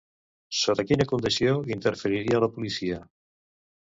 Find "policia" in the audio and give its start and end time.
2.57-2.99